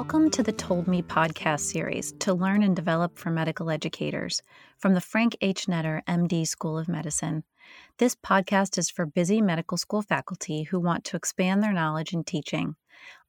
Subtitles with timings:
[0.00, 4.40] Welcome to the Told Me podcast series to learn and develop for medical educators
[4.78, 5.66] from the Frank H.
[5.66, 7.44] Netter MD School of Medicine.
[7.98, 12.24] This podcast is for busy medical school faculty who want to expand their knowledge in
[12.24, 12.76] teaching.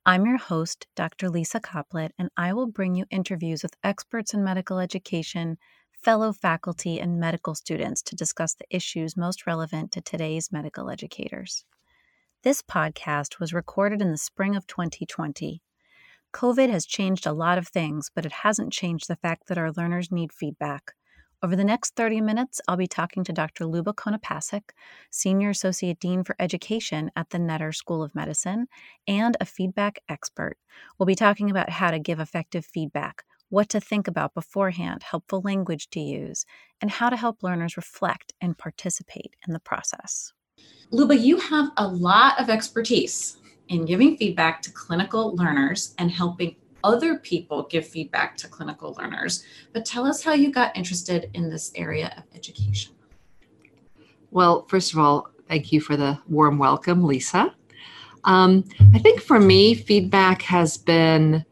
[0.05, 1.30] I'm your host, Dr.
[1.30, 5.58] Lisa Coplit, and I will bring you interviews with experts in medical education,
[5.91, 11.66] fellow faculty, and medical students to discuss the issues most relevant to today's medical educators.
[12.44, 15.62] This podcast was recorded in the spring of 2020.
[16.34, 19.71] COVID has changed a lot of things, but it hasn't changed the fact that our
[19.71, 20.94] learners need feedback.
[21.44, 23.66] Over the next 30 minutes, I'll be talking to Dr.
[23.66, 24.70] Luba Konopasek,
[25.09, 28.67] Senior Associate Dean for Education at the Netter School of Medicine,
[29.07, 30.57] and a feedback expert.
[30.98, 35.41] We'll be talking about how to give effective feedback, what to think about beforehand, helpful
[35.43, 36.46] language to use,
[36.79, 40.32] and how to help learners reflect and participate in the process.
[40.91, 43.40] Luba, you have a lot of expertise
[43.72, 49.46] in giving feedback to clinical learners and helping other people give feedback to clinical learners.
[49.72, 52.94] But tell us how you got interested in this area of education.
[54.30, 57.55] Well, first of all, thank you for the warm welcome, Lisa.
[58.26, 61.46] Um, I think for me, feedback has been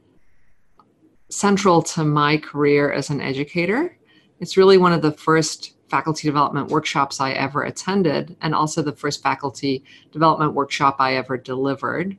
[1.30, 3.98] central to my career as an educator.
[4.42, 8.92] It's really one of the first faculty development workshops I ever attended, and also the
[8.92, 12.18] first faculty development workshop I ever delivered.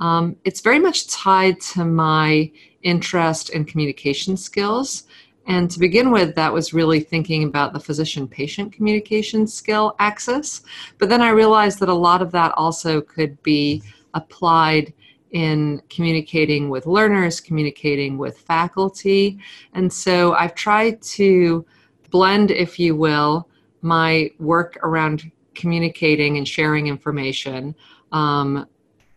[0.00, 2.50] Um, it's very much tied to my
[2.82, 5.04] interest in communication skills.
[5.46, 10.62] And to begin with, that was really thinking about the physician patient communication skill axis.
[10.98, 13.82] But then I realized that a lot of that also could be
[14.14, 14.92] applied
[15.32, 19.38] in communicating with learners, communicating with faculty.
[19.74, 21.64] And so I've tried to
[22.10, 23.48] blend, if you will,
[23.82, 27.74] my work around communicating and sharing information
[28.12, 28.66] um,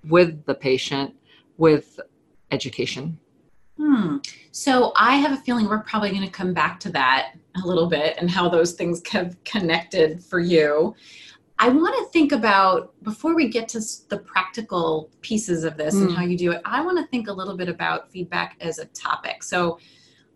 [0.08, 1.16] with the patient
[1.58, 2.00] with
[2.52, 3.18] education.
[3.78, 4.18] Hmm.
[4.52, 7.88] So I have a feeling we're probably going to come back to that a little
[7.88, 10.96] bit and how those things have connected for you.
[11.60, 16.02] I want to think about before we get to the practical pieces of this mm.
[16.02, 16.16] and hmm.
[16.16, 16.62] how you do it.
[16.66, 19.44] I want to think a little bit about feedback as a topic.
[19.44, 19.80] So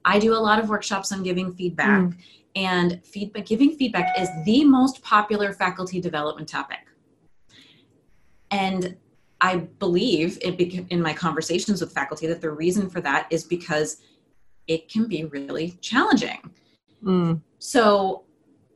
[0.05, 2.01] I do a lot of workshops on giving feedback.
[2.01, 2.17] Mm
[2.57, 6.79] and feedback giving feedback is the most popular faculty development topic.
[8.51, 8.97] And
[9.39, 10.59] i believe it
[10.89, 13.97] in my conversations with faculty that the reason for that is because
[14.65, 16.39] it can be really challenging.
[17.03, 17.41] Mm.
[17.59, 18.23] so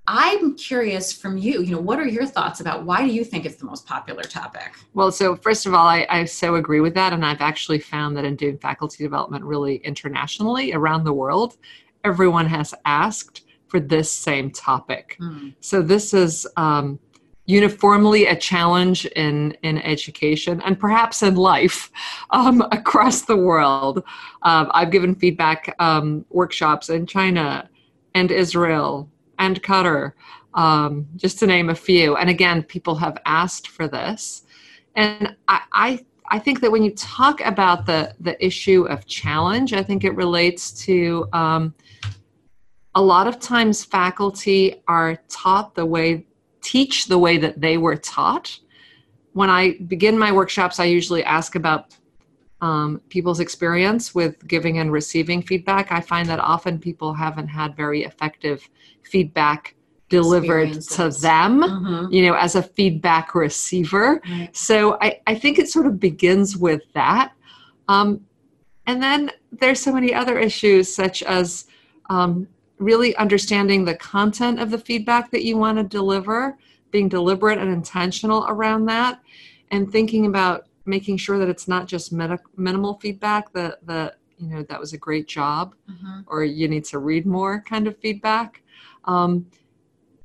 [0.06, 3.48] i'm curious from you you know what are your thoughts about why do you think
[3.48, 4.74] it's the most popular topic?
[4.94, 8.16] Well so first of all I, I so agree with that and i've actually found
[8.18, 11.58] that in doing faculty development really internationally around the world
[12.04, 15.16] everyone has asked for this same topic.
[15.20, 15.56] Mm.
[15.62, 17.00] So this is um,
[17.46, 21.90] uniformly a challenge in in education and perhaps in life
[22.32, 24.04] um, across the world.
[24.42, 27.70] Uh, I've given feedback um, workshops in China
[28.14, 30.12] and Israel and Qatar,
[30.54, 32.18] um, just to name a few.
[32.18, 34.44] And again, people have asked for this,
[34.96, 39.72] and I, I I think that when you talk about the the issue of challenge,
[39.72, 41.74] I think it relates to um,
[42.96, 46.26] a lot of times faculty are taught the way
[46.62, 48.60] teach the way that they were taught.
[49.34, 51.96] When i begin my workshops i usually ask about
[52.62, 55.92] um, people's experience with giving and receiving feedback.
[55.92, 58.70] I find that often people haven't had very effective
[59.04, 59.76] feedback
[60.10, 62.14] delivered to them mm-hmm.
[62.14, 64.22] you know as a feedback receiver.
[64.30, 64.56] Right.
[64.56, 67.32] so I, I think it sort of begins with that.
[67.88, 68.26] Um,
[68.88, 71.66] and then there's so many other issues such as
[72.10, 72.48] um,
[72.82, 76.58] really understanding the content of the feedback that you want to deliver,
[76.90, 79.22] being deliberate and intentional around that,
[79.70, 84.64] and thinking about making sure that it's not just minimal feedback that that you know
[84.64, 86.22] that was a great job mm-hmm.
[86.26, 88.64] or you need to read more kind of feedback
[89.06, 89.46] um,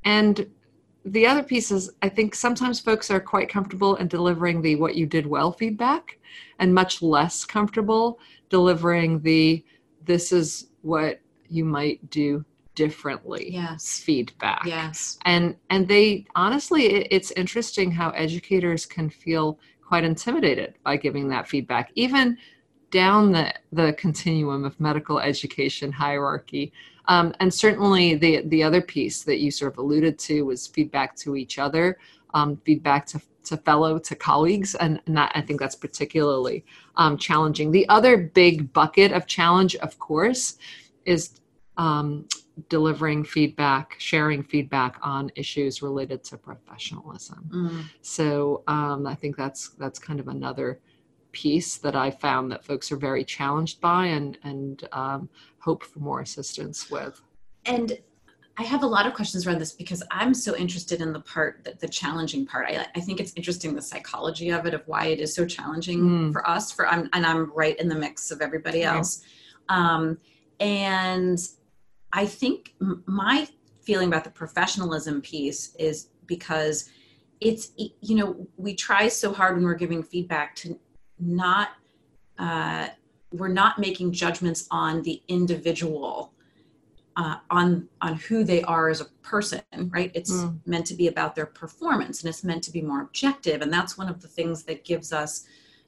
[0.04, 0.50] and
[1.04, 4.96] the other piece is i think sometimes folks are quite comfortable in delivering the what
[4.96, 6.18] you did well feedback
[6.58, 8.18] and much less comfortable
[8.48, 9.62] delivering the
[10.04, 12.44] this is what you might do
[12.74, 13.98] differently yes.
[13.98, 14.62] feedback.
[14.64, 15.18] Yes.
[15.24, 21.28] And and they honestly it, it's interesting how educators can feel quite intimidated by giving
[21.28, 21.90] that feedback.
[21.94, 22.38] Even
[22.90, 26.72] down the the continuum of medical education hierarchy
[27.08, 31.16] um, and certainly the the other piece that you sort of alluded to was feedback
[31.16, 31.98] to each other
[32.34, 36.64] um, feedback to to fellow to colleagues and, and that i think that's particularly
[36.96, 37.70] um, challenging.
[37.70, 40.56] The other big bucket of challenge of course
[41.06, 41.40] is
[41.76, 42.26] um,
[42.68, 47.50] delivering feedback, sharing feedback on issues related to professionalism.
[47.52, 47.84] Mm.
[48.02, 50.80] So um, I think that's that's kind of another
[51.32, 55.98] piece that I found that folks are very challenged by and and um, hope for
[55.98, 57.20] more assistance with.
[57.66, 57.98] And
[58.58, 61.62] I have a lot of questions around this because I'm so interested in the part
[61.64, 62.66] that the challenging part.
[62.68, 66.00] I, I think it's interesting the psychology of it of why it is so challenging
[66.00, 66.32] mm.
[66.32, 66.72] for us.
[66.72, 69.22] For I'm and I'm right in the mix of everybody else.
[69.68, 70.16] Um,
[70.60, 71.38] and
[72.12, 72.74] I think
[73.06, 73.48] my
[73.82, 76.90] feeling about the professionalism piece is because
[77.40, 80.78] it's you know we try so hard when we're giving feedback to
[81.18, 81.70] not
[82.38, 82.88] uh,
[83.32, 86.32] we're not making judgments on the individual
[87.16, 90.58] uh, on on who they are as a person right it's mm.
[90.66, 93.98] meant to be about their performance and it's meant to be more objective and that's
[93.98, 95.46] one of the things that gives us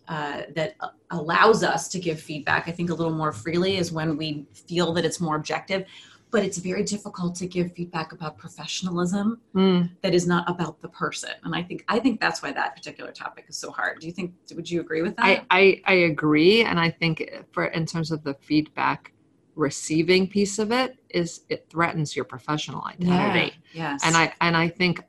[0.09, 0.77] uh, that
[1.11, 4.93] allows us to give feedback i think a little more freely is when we feel
[4.93, 5.85] that it's more objective.
[6.31, 9.91] But it's very difficult to give feedback about professionalism mm.
[10.03, 11.31] that is not about the person.
[11.45, 14.01] And i think i think that's why that particular topic is so hard.
[14.01, 15.25] Do you think would you agree with that?
[15.25, 16.65] I i, I agree.
[16.65, 19.13] And i think for in terms of the feedback
[19.55, 23.55] receiving piece of it is it threatens your professional identity.
[23.73, 24.03] Yeah, yes.
[24.05, 25.03] And i and i think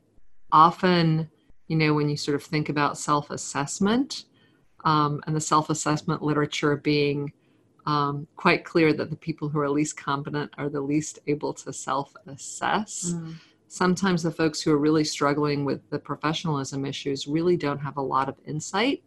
[0.52, 1.30] often
[1.68, 4.24] you know when you sort of think about self-assessment
[4.84, 7.32] um, and the self-assessment literature being
[7.86, 11.72] um, quite clear that the people who are least competent are the least able to
[11.72, 13.12] self assess.
[13.14, 13.34] Mm.
[13.68, 18.02] Sometimes the folks who are really struggling with the professionalism issues really don't have a
[18.02, 19.02] lot of insight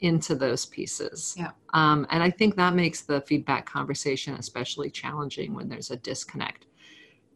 [0.00, 1.34] into those pieces.
[1.36, 1.50] Yeah.
[1.74, 6.66] Um, and I think that makes the feedback conversation especially challenging when there's a disconnect.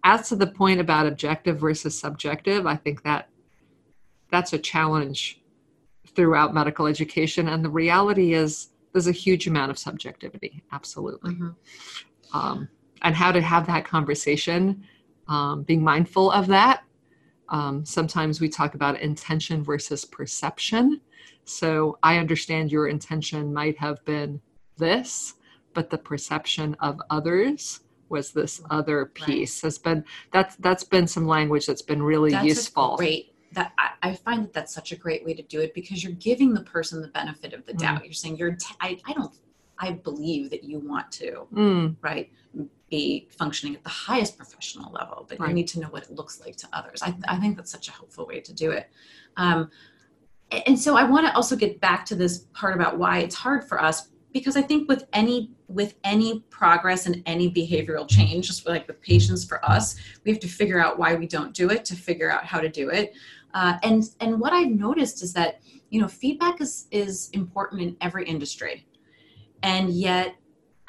[0.04, 3.28] As to the point about objective versus subjective, I think that
[4.30, 5.41] that's a challenge
[6.14, 7.48] throughout medical education.
[7.48, 12.36] And the reality is, there's a huge amount of subjectivity absolutely mm-hmm.
[12.36, 12.68] um,
[13.02, 14.84] and how to have that conversation
[15.28, 16.84] um, being mindful of that
[17.48, 21.00] um, sometimes we talk about intention versus perception
[21.44, 24.40] so i understand your intention might have been
[24.76, 25.34] this
[25.74, 29.68] but the perception of others was this other piece right.
[29.68, 33.90] has been that's that's been some language that's been really that's useful great that I,
[34.02, 36.62] I, find that that's such a great way to do it because you're giving the
[36.62, 38.00] person the benefit of the doubt.
[38.00, 38.04] Mm.
[38.04, 39.32] You're saying you're, t- I, I don't,
[39.78, 41.96] I believe that you want to, mm.
[42.00, 42.30] right,
[42.90, 45.48] be functioning at the highest professional level, but right.
[45.48, 47.02] you need to know what it looks like to others.
[47.02, 48.90] I, I think that's such a helpful way to do it.
[49.36, 49.70] Um,
[50.66, 53.64] and so I want to also get back to this part about why it's hard
[53.64, 58.66] for us because I think with any with any progress and any behavioral change, just
[58.66, 61.84] like with patients for us, we have to figure out why we don't do it
[61.86, 63.14] to figure out how to do it.
[63.54, 65.60] Uh, and and what I've noticed is that
[65.90, 68.86] you know feedback is is important in every industry,
[69.62, 70.34] and yet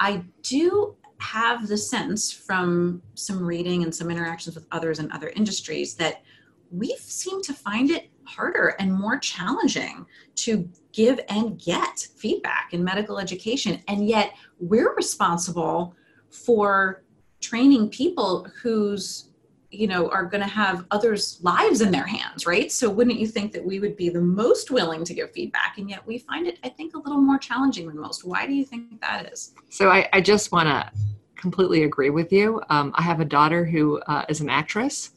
[0.00, 5.28] I do have the sense from some reading and some interactions with others in other
[5.36, 6.22] industries that
[6.70, 12.82] we seem to find it harder and more challenging to give and get feedback in
[12.82, 13.82] medical education.
[13.88, 15.94] And yet we're responsible
[16.30, 17.04] for
[17.40, 19.30] training people whose
[19.74, 22.70] you know are going to have others lives in their hands right?
[22.70, 25.88] So wouldn't you think that we would be the most willing to give feedback and
[25.88, 28.24] yet we find it i think a little more challenging than most?
[28.24, 29.54] Why do you think that is?
[29.70, 30.90] So i, I just want to
[31.36, 32.62] completely agree with you.
[32.70, 35.10] Um, i have a daughter who uh, is an actress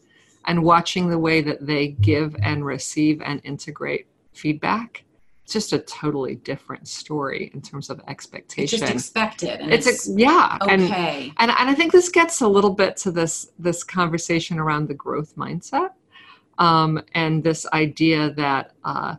[0.46, 5.04] and watching the way that they give and receive and integrate feedback
[5.48, 8.64] it's just a totally different story in terms of expectation.
[8.64, 9.62] It's just expected.
[9.62, 10.58] it's, it's yeah.
[10.62, 10.74] Okay.
[10.74, 10.82] And,
[11.38, 14.94] and, and I think this gets a little bit to this this conversation around the
[14.94, 15.92] growth mindset,
[16.58, 19.16] um, and this idea that uh,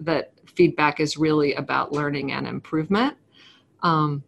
[0.00, 3.16] that feedback is really about learning and improvement.
[3.84, 4.24] Um,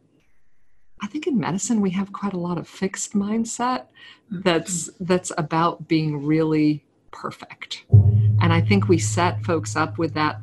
[1.02, 3.86] I think in medicine we have quite a lot of fixed mindset
[4.30, 7.84] that's that's about being really perfect.
[7.90, 10.40] And I think we set folks up with that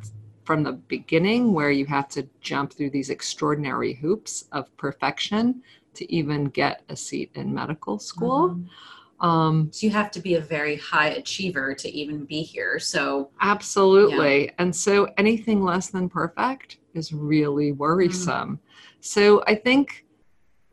[0.50, 5.62] from the beginning where you have to jump through these extraordinary hoops of perfection
[5.94, 8.48] to even get a seat in medical school.
[8.48, 9.24] Mm-hmm.
[9.24, 12.80] Um, so you have to be a very high achiever to even be here.
[12.80, 14.46] So absolutely.
[14.46, 14.50] Yeah.
[14.58, 18.56] And so anything less than perfect is really worrisome.
[18.56, 18.58] Mm.
[18.98, 20.04] So I think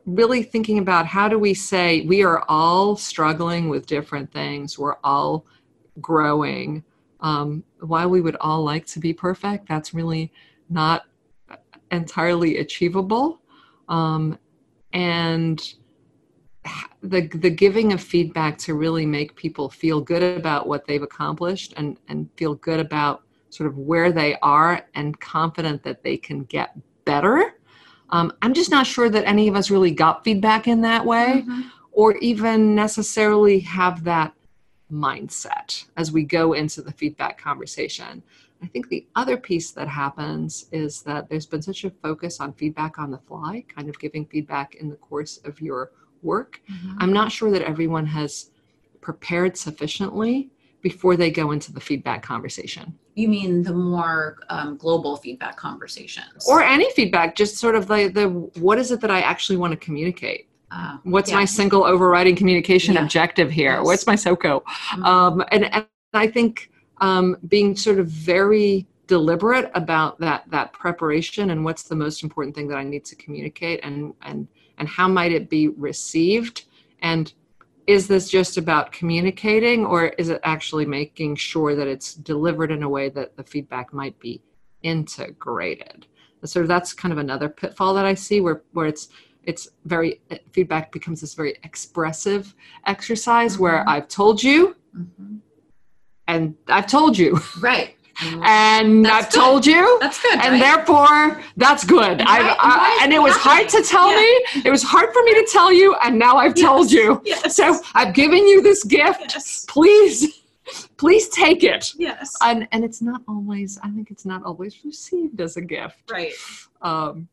[0.07, 4.97] really thinking about how do we say we are all struggling with different things, we're
[5.03, 5.45] all
[6.01, 6.83] growing
[7.19, 10.31] um, while we would all like to be perfect, that's really
[10.69, 11.03] not
[11.91, 13.41] entirely achievable.
[13.87, 14.37] Um,
[14.93, 15.61] and
[17.01, 21.73] the the giving of feedback to really make people feel good about what they've accomplished
[21.77, 26.43] and and feel good about sort of where they are and confident that they can
[26.43, 27.53] get better.
[28.09, 31.43] Um, I'm just not sure that any of us really got feedback in that way,
[31.45, 31.61] mm-hmm.
[31.91, 34.33] or even necessarily have that
[34.91, 38.23] mindset as we go into the feedback conversation.
[38.61, 42.53] I think the other piece that happens is that there's been such a focus on
[42.53, 45.91] feedback on the fly, kind of giving feedback in the course of your
[46.23, 46.61] work.
[46.71, 46.97] Mm-hmm.
[46.99, 48.49] I'm not sure that everyone has
[49.01, 50.49] prepared sufficiently
[50.81, 52.97] before they go into the feedback conversation.
[53.15, 56.47] You mean the more um, global feedback conversations?
[56.47, 58.29] Or any feedback, just sort of the, the
[58.61, 60.46] what is it that I actually want to communicate?
[60.71, 63.03] Uh, What's my single overriding communication Yeah.
[63.03, 63.75] objective here?
[63.77, 63.85] Yes.
[63.85, 64.63] What's my SOCO?
[64.65, 65.05] Mhm.
[65.05, 66.69] um, and, and I think
[66.99, 72.53] um, being sort of very deliberate about that that preparation and what's the most important
[72.55, 74.47] thing that I need to communicate and and
[74.77, 76.65] and how might it be received
[77.01, 77.31] and
[77.85, 82.83] is this just about communicating or is it actually making sure that it's delivered in
[82.83, 84.41] a way that the feedback might be
[84.83, 86.05] integrated
[86.43, 89.07] so that's kind of another pitfall that I see where where it's
[89.47, 92.53] it's very feedback becomes this very expressive
[92.85, 93.87] exercise where Mhm.
[93.93, 95.39] I've told you Mhm.
[96.27, 97.95] and I've told you, Right.
[98.43, 99.39] And That's I've good.
[99.41, 100.39] told you, that's good.
[100.43, 100.59] and right?
[100.59, 102.15] therefore that's good.
[102.19, 104.17] And I've, and I, and it was hard to tell Yeah.
[104.23, 104.61] me.
[104.67, 107.21] It was hard for me to tell you, and now I've told you.
[107.23, 107.55] Yes.
[107.55, 109.33] So I've given you this gift.
[109.35, 109.65] yes.
[109.69, 110.17] Please,
[110.97, 111.93] please take it.
[111.95, 112.35] Yes.
[112.41, 113.77] And and it's not always.
[113.83, 115.99] I think it's not always received as a gift.
[116.11, 116.33] right.
[116.81, 117.27] Um.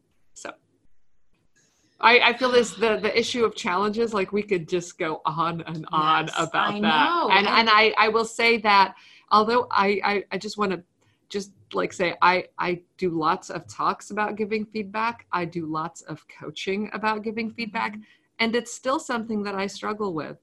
[2.04, 5.62] I, I feel this the, the issue of challenges like we could just go on
[5.62, 7.30] and on Yes, about I that know.
[7.30, 8.94] and And- I, I will say that
[9.30, 10.82] although I, I, I just want to
[11.30, 16.02] just like say I, I do lots of talks about giving feedback I do lots
[16.02, 17.96] of coaching about giving feedback
[18.38, 20.37] and it's still something that I struggle with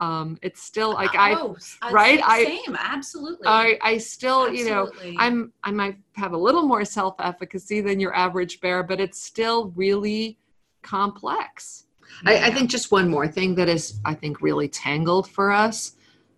[0.00, 2.20] um, it's still like I oh, I- right?
[2.20, 3.48] Same, I- same, absolutely.
[3.48, 8.14] I, I still you know I'm I might have a little more self-efficacy than your
[8.14, 10.38] average bear, but it's still really
[10.82, 11.84] complex.
[12.24, 15.92] I, I think just one more thing that is I think really tangled for us.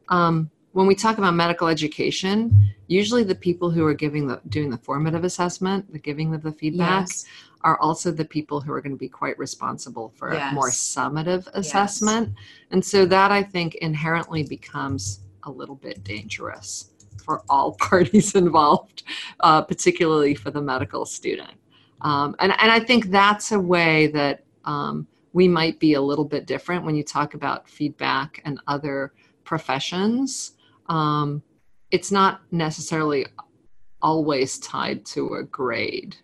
[0.09, 4.71] Um, when we talk about medical education, usually the people who are giving the doing
[4.71, 7.25] the formative assessment, the giving of the feedback, Yes.
[7.63, 11.47] are also the people who are going to be quite responsible for a more summative
[11.55, 12.35] assessment.
[12.71, 16.91] And so that I think inherently becomes a little bit dangerous
[17.25, 19.03] for all parties involved,
[19.41, 21.53] uh, particularly for the medical student.
[22.03, 26.25] Um, and, and I think that's a way that um, we might be a little
[26.25, 29.13] bit different when you talk about feedback and other
[29.45, 30.53] professions.
[30.89, 31.43] Um,
[31.91, 33.27] it's not necessarily
[34.03, 36.17] always tied to a grade.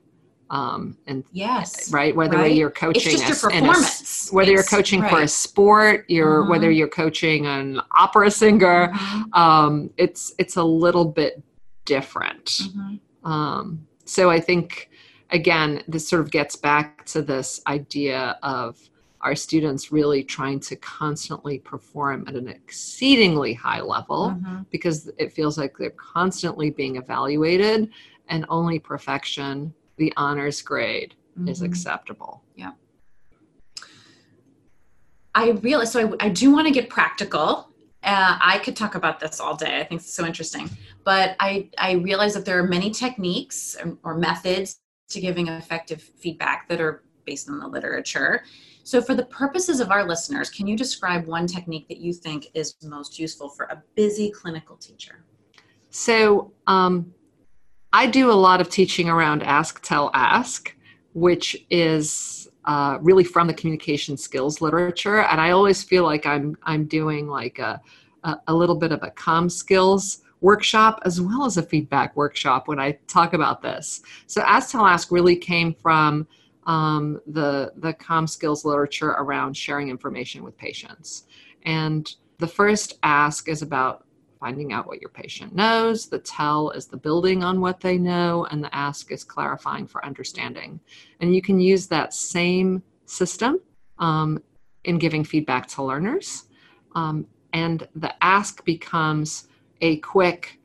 [0.49, 1.93] Um, and Yes.
[1.93, 2.55] right whether Right.
[2.55, 4.29] you're coaching, It's just your a- in a performance.
[4.33, 6.51] whether you're It's- coaching for a sport you're Mhm.
[6.51, 11.43] whether you're coaching an opera singer Mhm, um, it's it's a little bit
[11.85, 13.01] different mhm.
[13.25, 14.89] um, so i think
[15.31, 18.79] again this sort of gets back to this idea of
[19.23, 24.67] our students really trying to constantly perform at an exceedingly high level Mhm.
[24.71, 27.91] because it feels like they're constantly being evaluated
[28.29, 31.15] and only perfection the honors grade
[31.47, 31.67] is Mhm.
[31.67, 32.73] acceptable Yeah.
[35.35, 37.69] I realize, so I, I do want to get practical.
[38.03, 39.81] Uh, I could talk about this all day.
[39.81, 40.71] I think it's so interesting.
[41.05, 46.03] But I, I realize that there are many techniques or, or methods to giving effective
[46.03, 48.45] feedback that are based on the literature.
[48.85, 52.47] So, for the purposes of our listeners, can you describe one technique that you think
[52.55, 55.25] is most useful for a busy clinical teacher?
[55.97, 57.15] So um,
[57.91, 60.77] I do a lot of teaching around ask, tell, ask,
[61.15, 66.55] which is uh, really from the communication skills literature, and I always feel like I'm
[66.65, 67.81] I'm doing like a
[68.25, 72.69] a, a little bit of a com skills workshop as well as a feedback workshop
[72.69, 74.03] when I talk about this.
[74.27, 76.27] So ask, tell, ask really came from
[76.67, 81.25] um, the the com skills literature around sharing information with patients,
[81.65, 84.05] and the first ask is about
[84.41, 86.09] finding out what your patient knows.
[86.09, 90.05] The tell is the building on what they know, and the ask is clarifying for
[90.05, 90.79] understanding.
[91.21, 93.61] And you can use that same system
[93.99, 94.43] um,
[94.85, 96.45] in giving feedback to learners.
[96.95, 99.49] Um, and the ask becomes
[99.81, 100.59] a quick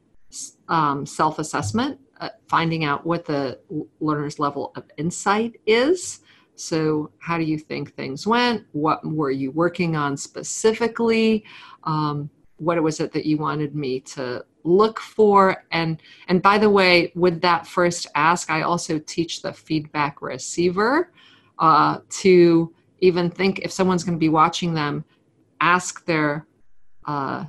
[0.68, 3.60] um, self assessment, uh, finding out what the
[4.00, 6.22] learner's level of insight is.
[6.56, 8.66] So, how do you think things went?
[8.72, 11.44] What were you working on specifically?
[11.84, 16.70] Um, what was it that you wanted me to look for and and by the
[16.70, 21.12] way with that first ask i also teach the feedback receiver
[21.58, 25.04] uh, to even think if someone's going to be watching them
[25.60, 26.46] ask their
[27.06, 27.46] uh,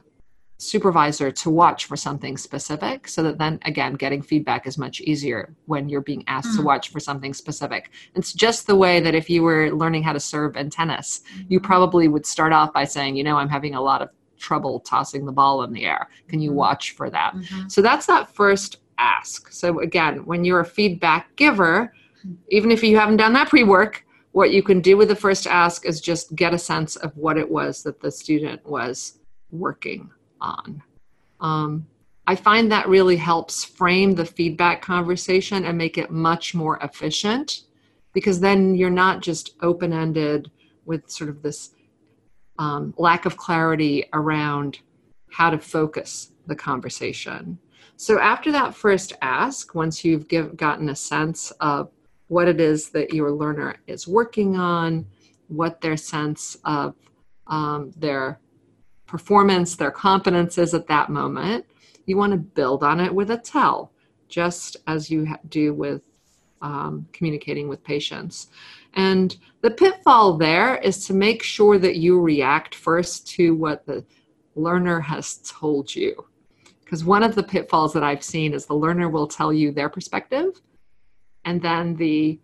[0.63, 5.55] supervisor to watch for something specific so that then again getting feedback is much easier
[5.67, 6.67] when you're being asked to Mm.
[6.67, 10.21] watch for something specific it's just the way that if you were learning how to
[10.21, 11.67] serve in tennis you Mm-hmm.
[11.67, 15.25] probably would start off by saying you know i'm having a lot of trouble tossing
[15.27, 16.55] the ball in the air can you Mhm.
[16.65, 17.71] watch for that Mhm.
[17.71, 19.51] so that's that first ask.
[19.51, 21.93] So, again, when you're a feedback giver,
[22.51, 25.47] even if you haven't done that pre work, what you can do with the first
[25.47, 29.19] ask is just get a sense of what it was that the student was
[29.51, 30.11] working
[30.43, 30.83] on.
[31.41, 31.87] Um,
[32.27, 37.63] I find that really helps frame the feedback conversation and make it much more efficient
[38.13, 40.51] because then you're not just open ended
[40.85, 41.71] with sort of this
[42.59, 44.79] um, lack of clarity around
[45.31, 47.59] how to focus the conversation.
[47.97, 51.91] So after that first ask, once you've give, gotten a sense of
[52.29, 55.07] what it is that your learner is working on,
[55.49, 56.95] what their sense of
[57.47, 58.41] um, their
[59.13, 61.67] performance, their competence is at that moment,
[62.07, 63.93] you want to build on it with a tell,
[64.31, 66.01] just as you do with
[66.63, 68.49] um, communicating with patients.
[68.95, 74.03] And the pitfall there is to make sure that you react first to what the
[74.55, 76.25] learner has told you.
[76.83, 79.91] Because one of the pitfalls that I've seen is the learner will tell you their
[79.91, 80.59] perspective,
[81.45, 82.41] and then the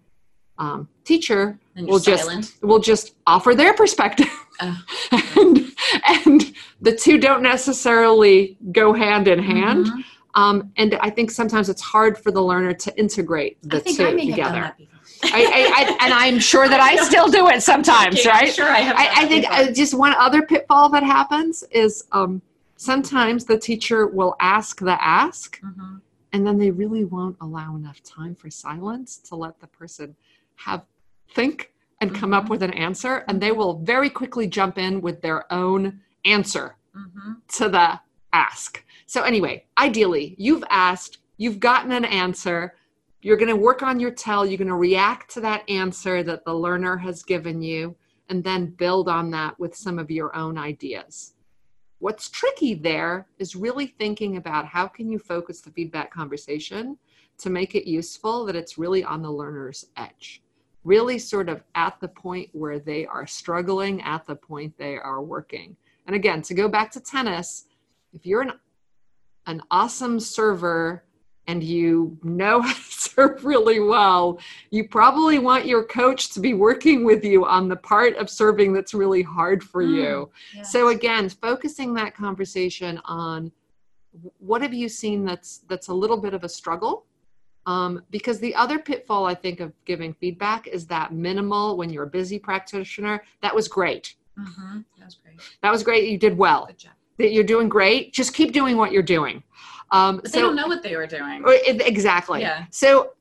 [0.58, 2.44] um, teacher will silent.
[2.44, 4.76] just will just offer their perspective, uh,
[5.36, 5.72] and
[6.08, 9.86] and the two don't necessarily go hand in hand.
[9.86, 10.00] Mm-hmm.
[10.34, 14.74] Um, and I think sometimes it's hard for the learner to integrate the two together.
[15.22, 18.52] I, I, I, and I'm sure that I still do it sometimes, right?
[18.52, 18.96] Sure, I have.
[18.96, 22.40] I, think uh, just one other pitfall that happens is um,
[22.76, 25.96] sometimes the teacher will ask the ask, mm-hmm.
[26.32, 30.14] and then they really won't allow enough time for silence to let the person
[30.54, 30.84] have
[31.34, 32.44] think and come mm-hmm.
[32.44, 36.76] up with an answer, and they will very quickly jump in with their own answer
[36.96, 37.32] mm-hmm.
[37.48, 38.00] to the
[38.32, 38.84] ask.
[39.06, 42.74] So, anyway, ideally, you've asked, you've gotten an answer,
[43.20, 46.44] you're going to work on your tell, you're going to react to that answer that
[46.44, 47.96] the learner has given you,
[48.28, 51.34] and then build on that with some of your own ideas.
[52.00, 56.96] What's tricky there is really thinking about how can you focus the feedback conversation
[57.38, 60.42] to make it useful that it's really on the learner's edge
[60.88, 65.22] really sort of at the point where they are struggling, at the point they are
[65.22, 65.76] working.
[66.06, 67.66] And again, to go back to tennis,
[68.14, 68.52] if you're an,
[69.46, 71.04] an awesome server
[71.46, 76.54] and you know how to serve really well, you probably want your coach to be
[76.54, 80.30] working with you on the part of serving that's really hard for mm, you.
[80.54, 80.72] Yes.
[80.72, 83.52] So again, focusing that conversation on
[84.38, 87.04] what have you seen that's that's a little bit of a struggle
[87.68, 92.04] um, because the other pitfall I think of giving feedback is that minimal when you're
[92.04, 93.22] a busy practitioner.
[93.42, 94.14] That was great.
[94.38, 94.80] Mm-hmm.
[94.98, 95.40] That was great.
[95.60, 96.08] That was great.
[96.08, 96.64] You did well.
[96.64, 96.92] Good job.
[97.18, 98.14] That you're doing great.
[98.14, 99.42] Just keep doing what you're doing.
[99.90, 101.44] Um, so, they don't know what they were doing.
[101.46, 102.40] Exactly.
[102.40, 102.64] Yeah.
[102.70, 103.12] So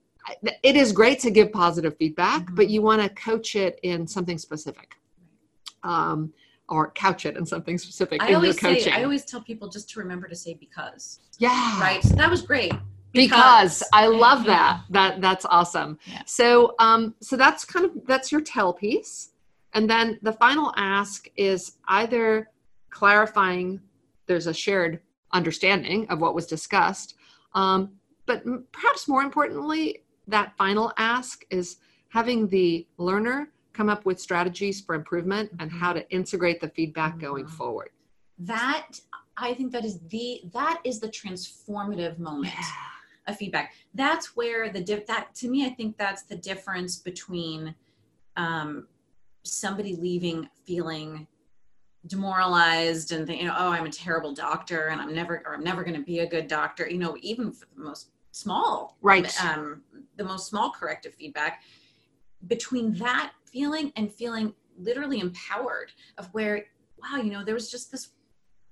[0.63, 2.55] it is great to give positive feedback, mm-hmm.
[2.55, 4.95] but you want to coach it in something specific.
[5.83, 6.33] Um,
[6.69, 9.99] or couch it in something specific I always Say, I always tell people just to
[9.99, 11.19] remember to say because.
[11.37, 11.79] Yeah.
[11.79, 12.03] Right.
[12.03, 12.73] So that was great
[13.17, 14.83] because, I love that.
[14.89, 15.99] That that's awesome.
[16.05, 16.21] Yeah.
[16.25, 19.31] So um so that's kind of that's your tell piece.
[19.73, 22.49] And then the final ask is either
[22.89, 23.81] clarifying
[24.25, 24.99] there's a shared
[25.33, 27.15] understanding of what was discussed.
[27.53, 27.91] Um,
[28.25, 31.77] but perhaps more importantly, that final ask is
[32.09, 37.11] having the learner come up with strategies for improvement and how to integrate the feedback
[37.11, 37.21] mm-hmm.
[37.21, 37.89] going forward.
[38.39, 38.99] That
[39.37, 42.53] I think that is the that is the transformative moment.
[42.57, 42.63] Yeah
[43.27, 43.73] a feedback.
[43.93, 47.75] That's where the diff that to me, I think that's the difference between
[48.35, 48.87] um,
[49.43, 51.27] somebody leaving feeling
[52.07, 55.97] demoralized and thinking, oh, I'm a terrible doctor and I'm never or I'm never going
[55.97, 56.89] to be a good doctor.
[56.89, 59.81] You know, even for the most small, right, um,
[60.15, 61.63] the most small corrective feedback.
[62.45, 66.65] Between that feeling and feeling literally empowered of where,
[67.01, 68.09] wow, you know, there was just this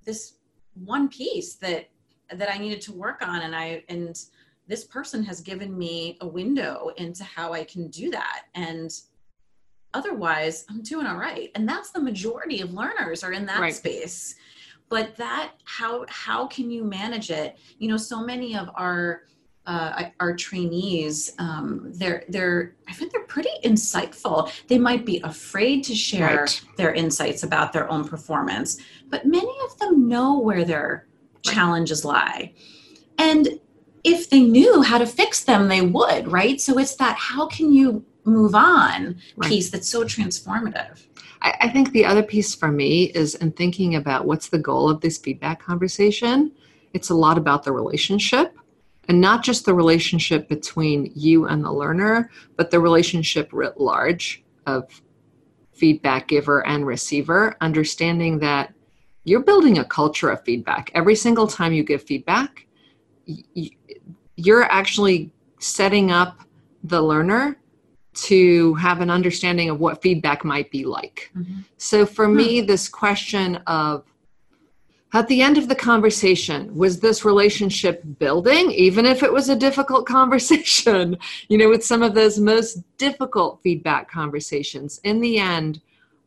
[0.06, 0.36] this
[0.76, 1.90] one piece that
[2.34, 4.18] that I needed to work on, and I and
[4.68, 8.44] this person has given me a window into how I can do that.
[8.56, 8.92] And
[9.94, 11.52] otherwise, I'm doing all right.
[11.56, 13.74] And that's the majority of learners are in that right.
[13.74, 14.36] space.
[14.90, 17.58] But that how how can you manage it?
[17.80, 19.24] You know, so many of our
[19.68, 24.52] uh, our trainees, um, they're they're I think they're pretty insightful.
[24.68, 26.62] They might be afraid to share right.
[26.78, 28.78] their insights about their own performance,
[29.10, 31.54] but many of them know where their right.
[31.54, 32.54] challenges lie.
[33.18, 33.60] And
[34.06, 36.62] if they knew how to fix them, they would, right?
[36.62, 39.50] So it's that how can you move on right.
[39.50, 41.06] piece that's so transformative.
[41.42, 44.90] I, I think the other piece for me is in thinking about what's the goal
[44.90, 46.52] of this feedback conversation.
[46.94, 48.58] It's a lot about the relationship
[49.08, 54.44] and not just the relationship between you and the learner, but the relationship writ large
[54.66, 55.02] of
[55.74, 58.74] feedback giver and receiver, understanding that
[59.26, 60.90] you're building a culture of feedback.
[60.96, 62.66] Every single time you give feedback,
[64.36, 66.42] you're actually setting up
[66.84, 67.58] the learner
[68.14, 71.32] to have an understanding of what feedback might be like.
[71.36, 71.62] Mm-hmm.
[71.78, 72.36] So for hmm.
[72.38, 74.06] me, this question of
[75.14, 79.56] at the end of the conversation, was this relationship building, even if it was a
[79.56, 81.18] difficult conversation?
[81.48, 85.82] you know, with some of those most difficult feedback conversations, in the end,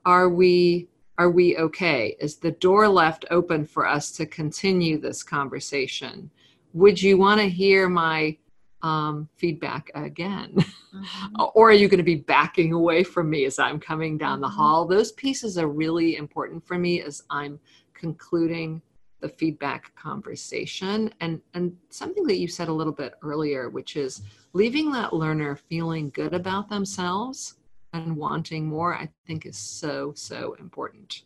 [0.06, 2.16] are we are we okay?
[2.20, 6.30] Is the door left open for us to continue this conversation?
[6.74, 8.36] Would you want to hear my
[8.82, 10.52] um, feedback again?
[10.54, 11.36] Mm-hmm.
[11.54, 14.42] or are you going to be backing away from me as I'm coming down mm-hmm.
[14.42, 14.86] the hall?
[14.86, 17.58] Those pieces are really important for me as I'm
[17.94, 18.82] concluding
[19.20, 24.22] the feedback conversation and and something that you said a little bit earlier which is
[24.52, 27.56] leaving that learner feeling good about themselves
[27.94, 31.22] and wanting more i think is so so important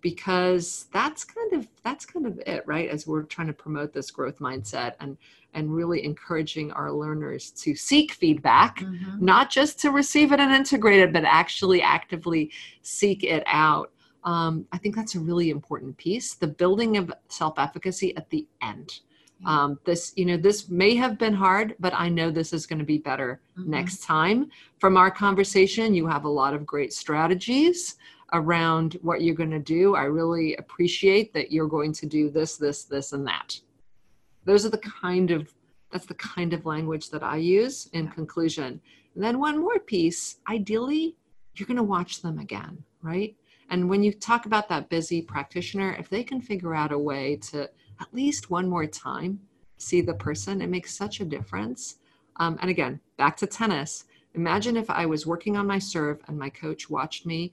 [0.00, 2.88] because that's kind of that's kind of it right?
[2.88, 5.16] As we're trying to promote this growth mindset and
[5.54, 9.24] and really encouraging our learners to seek feedback mm-hmm.
[9.24, 12.50] not just to receive it and integrate it but actually actively
[12.82, 13.90] seek it out.
[14.24, 19.00] Um, i think that's a really important piece the building of self-efficacy at the end.
[19.46, 22.80] Um, this you know this may have been hard but i know this is going
[22.80, 23.70] to be better mm-hmm.
[23.70, 24.50] next time.
[24.78, 27.96] From our conversation you have a lot of great strategies
[28.32, 29.94] around what you're going to do.
[29.94, 33.58] I really appreciate that you're going to do this this this and that.
[34.44, 35.52] Those are the kind of
[35.90, 38.80] that's the kind of language that i use in conclusion.
[39.14, 41.16] And then one more piece ideally
[41.54, 43.34] you're going to watch them again right?
[43.70, 47.36] And when you talk about that busy practitioner if they can figure out a way
[47.50, 47.62] to
[48.00, 49.40] at least one more time
[49.78, 51.96] see the person it makes such a difference.
[52.36, 54.04] Um, and again back to tennis.
[54.34, 57.52] Imagine if i was working on my serve and my coach watched me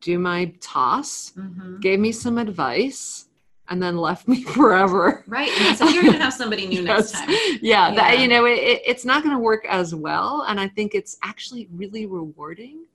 [0.00, 1.78] do my toss mm-hmm.
[1.80, 3.26] gave me some advice
[3.68, 6.86] and then left me forever right and so you're going to have somebody new yes.
[6.86, 7.94] next time yeah, yeah.
[7.94, 11.16] That, you know it, it's not going to work as well and i think it's
[11.22, 12.86] actually really rewarding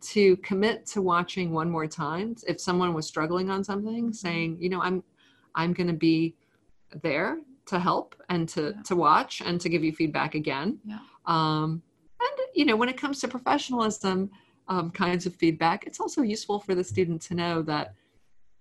[0.00, 4.12] to commit to watching one more time if someone was struggling on something mm-hmm.
[4.12, 5.02] saying you know i'm
[5.54, 6.34] i'm going to be
[7.02, 8.82] there to help and to yeah.
[8.82, 10.98] to watch and to give you feedback again yeah.
[11.26, 11.82] um,
[12.20, 14.30] and you know when it comes to professionalism
[14.72, 17.94] um, kinds of feedback it's also useful for the student to know that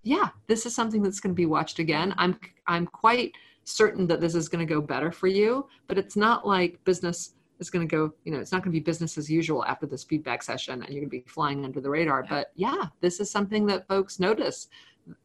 [0.03, 4.19] yeah this is something that's going to be watched again i'm i'm quite certain that
[4.19, 7.87] this is going to go better for you but it's not like business is going
[7.87, 10.43] to go you know it's not going to be business as usual after this feedback
[10.43, 12.29] session and you're going to be flying under the radar yeah.
[12.29, 14.67] but yeah this is something that folks notice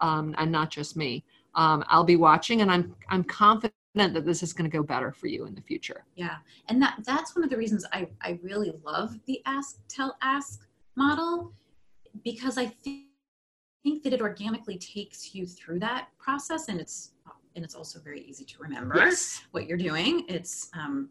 [0.01, 1.25] um, and not just me
[1.57, 5.11] um, I'll be watching, and I'm I'm confident that this is going to go better
[5.11, 6.05] for you in the future.
[6.15, 6.37] Yeah,
[6.69, 10.66] and that that's one of the reasons I I really love the ask tell ask
[10.97, 11.53] model
[12.25, 13.07] because I think
[13.87, 17.13] think that it organically takes you through that process, and it's
[17.55, 19.43] and it's also very easy to remember yes.
[19.53, 20.25] what you're doing.
[20.29, 21.09] It's um,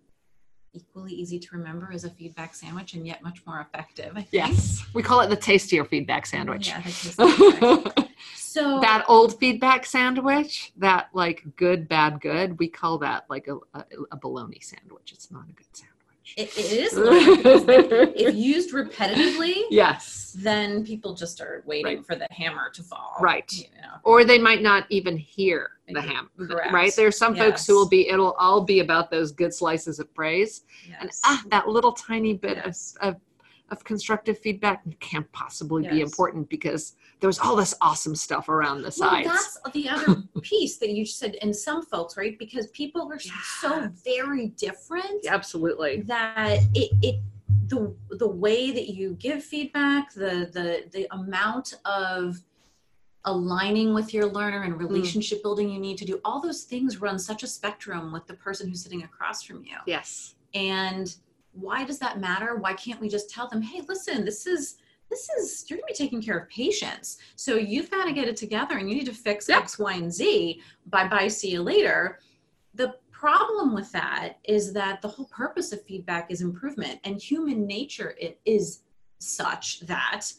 [0.74, 4.18] equally easy to remember as a feedback sandwich and yet much more effective.
[4.32, 6.68] Yes, we call it the tastier feedback sandwich.
[6.68, 6.86] Yeah,
[8.36, 13.56] so that old feedback sandwich, that like good, bad, good, we call that like a,
[13.74, 15.14] a, a bologna sandwich.
[15.14, 15.95] It's not a good sandwich.
[16.38, 16.94] It, it is
[18.16, 22.06] if used repetitively yes then people just are waiting right.
[22.06, 23.96] for the hammer to fall right you know?
[24.04, 26.30] or they might not even hear the hammer
[26.72, 27.46] right there's some yes.
[27.46, 30.98] folks who will be it'll all be about those good slices of praise yes.
[31.00, 32.96] and ah that little tiny bit yes.
[33.02, 33.22] of, of
[33.72, 38.82] of constructive feedback can't possibly be important because there was all this awesome stuff around
[38.82, 39.28] the sides.
[39.28, 42.38] Well, that's the other piece that you said in some folks, right?
[42.38, 45.26] Because people are so very different.
[45.28, 46.02] Absolutely.
[46.02, 47.16] That it, it
[47.68, 52.42] the the way that you give feedback, the the the amount of
[53.26, 54.80] aligning with your learner and mm.
[54.80, 55.44] relationship mm.
[55.44, 58.70] building you need to do, all those things run such a spectrum with the person
[58.70, 59.78] who's sitting across from you.
[59.88, 60.36] Yes.
[60.54, 61.16] And
[61.54, 62.58] why does that matter?
[62.58, 64.76] Why can't we just tell them, hey, listen, this is
[65.10, 68.28] this is you're going to be taking care of patients so you've got to get
[68.28, 69.64] it together and you need to fix yep.
[69.64, 72.20] x y and z bye bye see you later
[72.74, 77.66] the problem with that is that the whole purpose of feedback is improvement and human
[77.66, 78.82] nature it is
[79.20, 80.32] such that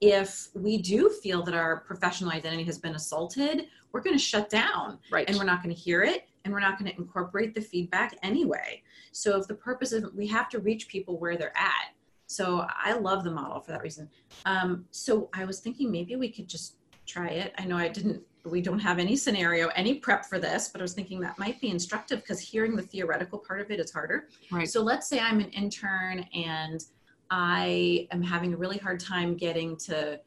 [0.00, 4.50] if we do feel that our professional identity has been assaulted we're going to shut
[4.50, 7.54] down right and we're not going to hear it and we're not going to incorporate
[7.54, 8.82] the feedback anyway.
[9.12, 11.94] So if the purpose of we have to reach people where they're at.
[12.30, 14.08] So I love the model for that reason.
[14.46, 17.52] Um, so I was thinking maybe we could just try it.
[17.58, 20.84] I know I didn't we don't have any scenario, any prep for this, but I
[20.84, 24.28] was thinking that might be instructive because hearing the theoretical part of it is harder.
[24.50, 24.66] Right.
[24.66, 26.82] So let's say I'm an intern and
[27.30, 30.20] I am having a really hard time getting to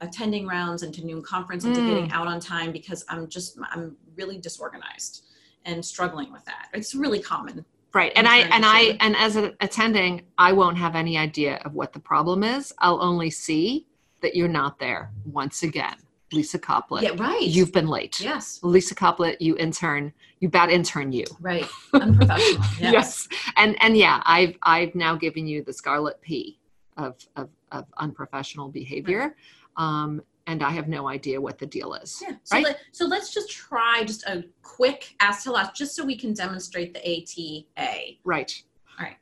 [0.00, 1.78] attending rounds and to noon conference and mm.
[1.80, 2.14] to getting mm.
[2.14, 5.26] out on time because I'm just I'm really disorganized
[5.66, 6.68] and struggling with that.
[6.72, 7.64] It's really common.
[7.92, 8.12] Right.
[8.14, 11.92] And I and I and as an attending, I won't have any idea of what
[11.92, 12.72] the problem is.
[12.78, 13.86] I'll only see
[14.20, 15.10] that you're not there.
[15.24, 15.96] Once again,
[16.32, 17.02] Lisa Coplit.
[17.02, 17.42] Yeah, right.
[17.42, 18.20] You've been late.
[18.20, 21.24] yes, Lisa Coplit, you intern, you bad intern you.
[21.40, 21.66] right.
[21.92, 22.64] Unprofessional.
[22.78, 23.28] Yes.
[23.56, 26.58] And and yeah, I've I've now given you the scarlet P
[26.96, 29.36] of of, of unprofessional behavior.
[29.76, 32.22] Um, and I have no idea what the deal is.
[32.22, 32.36] Yeah.
[32.44, 32.64] So, Right.
[32.64, 36.32] let, so let's just try just a quick ask to last, just so we can
[36.32, 38.16] demonstrate the ATA.
[38.24, 38.62] Right.
[38.98, 39.16] All right.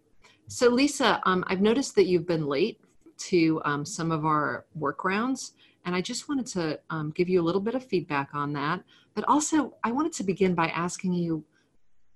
[0.47, 2.81] So, Lisa, um, I've noticed that you've been late
[3.19, 5.53] to um, some of our work rounds,
[5.85, 8.83] and I just wanted to um, give you a little bit of feedback on that.
[9.15, 11.45] But also, I wanted to begin by asking you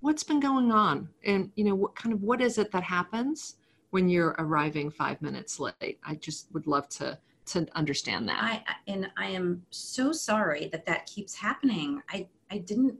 [0.01, 3.57] what's been going on, and you know, what kind of what is it that happens
[3.91, 5.99] when you're arriving five minutes late?
[6.05, 8.39] I just would love to to understand that.
[8.43, 12.03] I and I am so sorry that that keeps happening.
[12.11, 12.95] I I didn't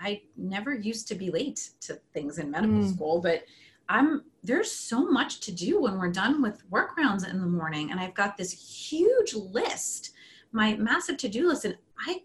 [0.00, 2.94] I never used to be late to things in medical Mm.
[2.94, 3.44] school, but
[3.88, 7.90] I'm there's so much to do when we're done with work rounds in the morning
[7.90, 10.12] and I've got this huge list,
[10.52, 12.22] my massive to-do list and I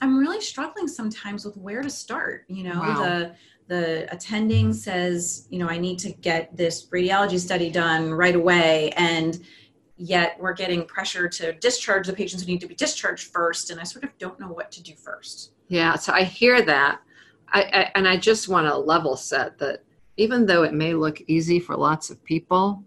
[0.00, 3.02] I'm really struggling sometimes with where to start, you know, Wow.
[3.02, 3.34] the
[3.66, 8.90] the attending says, you know, I need to get this radiology study done right away
[8.90, 9.42] and
[10.04, 13.80] yet we're getting pressure to discharge the patients who need to be discharged first and
[13.80, 17.00] i sort of don't know what to do first Yeah, so I hear that.
[17.48, 19.82] I, I and I just want to level set that
[20.16, 22.82] even though it may look easy for lots of people,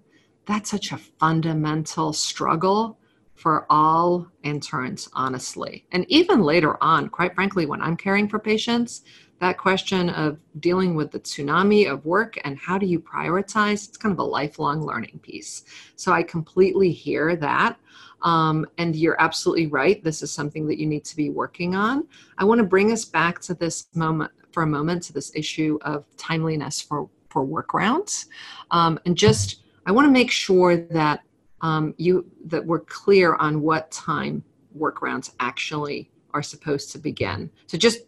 [0.45, 2.97] that's such a fundamental struggle
[3.35, 5.85] for all interns, honestly.
[5.91, 9.03] And even later on, quite frankly, when I'm caring for patients,
[9.39, 13.97] that question of dealing with the tsunami of work and how do you prioritize, it's
[13.97, 15.63] kind of a lifelong learning piece.
[15.95, 17.77] So I completely hear that.
[18.23, 20.03] Um, and you're absolutely right.
[20.03, 22.07] This is something that you need to be working on.
[22.37, 25.77] I want to bring us back to this moment for a moment to this issue
[25.83, 28.27] of timeliness for for work rounds,
[28.71, 31.21] um, and just I want to make sure that
[31.61, 37.51] um, you that we're clear on what time work rounds actually are supposed to begin.
[37.67, 37.99] So just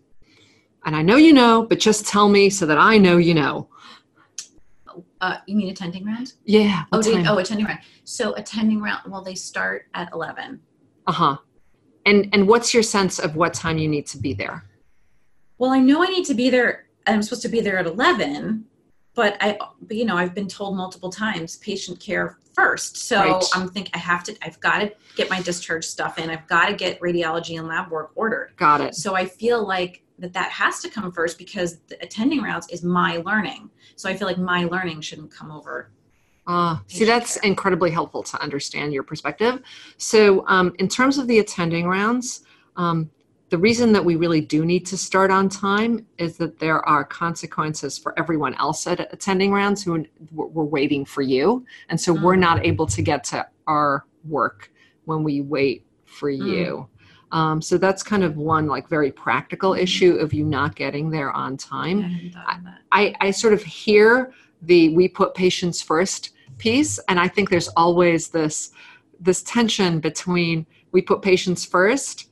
[0.86, 3.68] and I know you know, but just tell me so that I know you know.
[5.22, 6.84] uh, you mean attending round Yeah.
[6.92, 10.60] oh, did, oh attending round so attending round well they start at 11
[11.08, 11.38] Uh-huh.
[12.06, 14.63] And and what's your sense of what time you need to be there?
[15.58, 18.63] well i know i need to be there i'm supposed to be there at 11
[19.13, 23.44] but i but, you know i've been told multiple times patient care first so Right.
[23.54, 26.68] i'm think i have to i've got to get my discharge stuff in i've got
[26.70, 28.96] to get radiology and lab work ordered Got it.
[28.96, 32.84] So I feel like that that has to come first because the attending rounds is
[32.84, 33.69] my learning.
[33.95, 35.91] So I feel like my learning shouldn't come over.
[36.47, 37.49] Uh, see, that's care.
[37.49, 39.62] incredibly helpful to understand your perspective.
[39.97, 42.41] So, um, in terms of the attending rounds,
[42.75, 43.10] um,
[43.49, 47.03] the reason that we really do need to start on time is that there are
[47.03, 51.65] consequences for everyone else at attending rounds who were waiting for you.
[51.89, 52.39] And so we're Mm.
[52.39, 54.71] not able to get to our work
[55.05, 56.47] when we wait for Mm.
[56.47, 56.88] you.
[57.32, 59.84] Um, so that's kind of one like very practical Mm-hmm.
[59.84, 62.00] issue of you not getting there on time.
[62.00, 62.80] I hadn't thought of that.
[62.92, 67.70] I, I sort of hear the we put patients first piece and i think there's
[67.78, 68.72] always this
[69.22, 72.30] this tension between we put patients first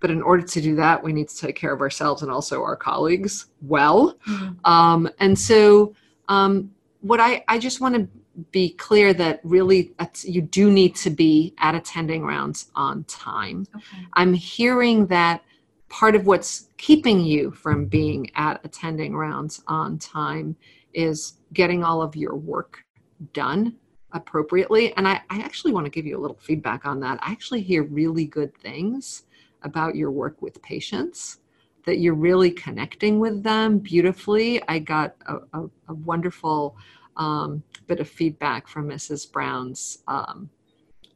[0.00, 2.62] but in order to do that we need to take care of ourselves and also
[2.62, 4.56] our colleagues well Mm.
[4.68, 5.94] um, and so
[6.28, 6.70] um,
[7.06, 8.08] what I, I just want to
[8.50, 14.06] be clear that really you do need to be at attending rounds on time Okay.
[14.14, 15.42] I'm hearing that
[15.88, 20.56] part of what's keeping you from being at attending rounds on time
[20.92, 22.84] is getting all of your work
[23.32, 23.76] done
[24.12, 24.94] appropriately.
[24.96, 27.18] And I, I actually want to give you a little feedback on that.
[27.22, 29.24] I actually hear really good things
[29.62, 31.38] about your work with patients,
[31.84, 34.60] that you're really connecting with them beautifully.
[34.68, 36.76] I got a, a, a wonderful
[37.16, 39.30] um, bit of feedback from Mrs.
[39.30, 40.50] Brown's um,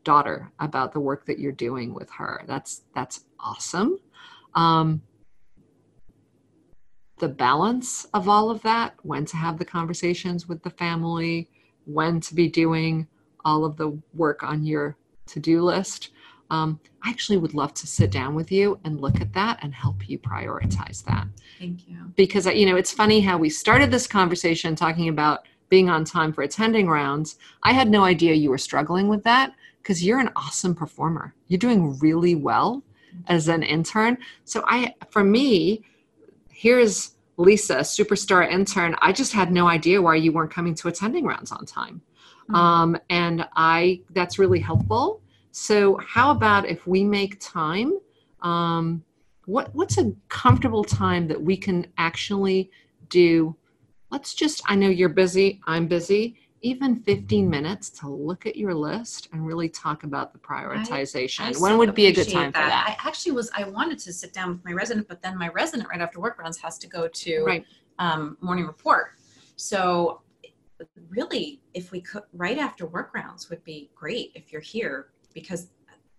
[0.05, 2.45] daughter about the work that you're doing with her.
[2.47, 3.99] That's that's awesome.
[4.55, 5.03] Um,
[7.19, 11.51] the balance of all of that, when to have the conversations with the family,
[11.85, 13.07] when to be doing
[13.45, 16.11] all of the work on your to-do list.
[16.51, 19.73] Um, I actually would love to sit down with you and look at that and
[19.73, 21.29] help you prioritize that
[21.61, 22.11] Thank you.
[22.17, 26.33] because you know it's funny how we started this conversation talking about being on time
[26.33, 29.53] for attending rounds i had no idea you were struggling with that
[29.83, 31.35] because you're an awesome performer.
[31.49, 32.83] You're doing really well
[33.27, 34.19] as an intern.
[34.45, 35.83] So i for me
[36.51, 38.95] here's lisa superstar intern.
[39.01, 42.03] I just had no idea why you weren't coming to attending rounds on time.
[42.49, 42.55] Mhm.
[42.55, 45.21] um, and i that's really helpful.
[45.53, 47.99] So how about if we make time
[48.43, 49.05] um,
[49.47, 52.71] what what's a comfortable time that we can actually
[53.09, 53.57] do
[54.11, 58.75] let's just i know you're busy i'm busy even 15 minutes to look at your
[58.75, 61.41] list and really talk about the prioritization.
[61.41, 62.85] I when so would be a good time for that?
[62.87, 65.89] I actually was, I wanted to sit down with my resident, but then my resident
[65.89, 67.65] right after work rounds has to go to Right.
[67.99, 69.13] um, morning report.
[69.57, 70.21] So
[71.09, 75.69] really, if we could, right after work rounds would be great if you're here because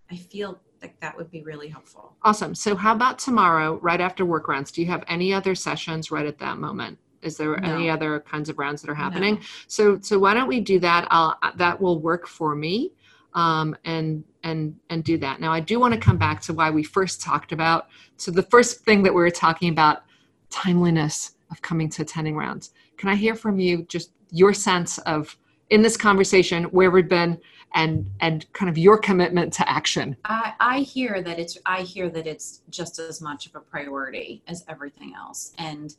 [0.09, 2.15] I feel like that would be really helpful.
[2.23, 2.55] Awesome.
[2.55, 4.71] So how about tomorrow, right after work rounds?
[4.71, 6.97] Do you have any other sessions right at that moment?
[7.21, 9.35] Is there any other kinds of rounds that are happening?
[9.35, 9.41] No.
[9.67, 11.07] So so why don't we do that?
[11.11, 12.91] I'll that will work for me.
[13.33, 15.39] Um, and and and do that.
[15.39, 17.87] Now I do want to come back to why we first talked about.
[18.17, 20.03] So the first thing that we were talking about
[20.49, 22.73] timeliness of coming to attending rounds.
[22.97, 25.37] Can I hear from you just your sense of
[25.69, 27.39] in this conversation where we've been
[27.73, 30.15] and and kind of your commitment to action?
[30.25, 34.43] I, I hear that it's I hear that it's just as much of a priority
[34.47, 35.95] as everything else, and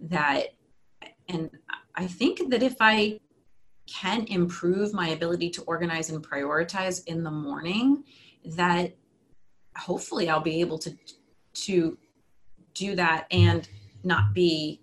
[0.00, 0.48] that
[1.28, 1.50] and
[1.94, 3.20] I think that if I
[3.86, 8.04] can improve my ability to organize and prioritize in the morning,
[8.44, 8.96] that
[9.76, 10.96] hopefully I'll be able to
[11.52, 11.98] to
[12.74, 13.68] do that and
[14.04, 14.80] not be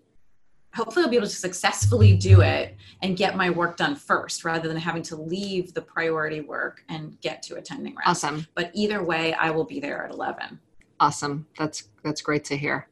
[0.75, 4.67] hopefully I'll be able to successfully do it and get my work done first rather
[4.67, 8.45] than having to leave the priority work and get to attending rounds Awesome.
[8.53, 10.59] but either way i will be there at 11
[10.99, 11.47] Awesome.
[11.57, 12.87] That's that's great to hear.